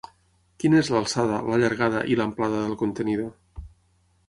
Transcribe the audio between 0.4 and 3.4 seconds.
Quina és l'alçada, la llargada i l'amplada del contenidor?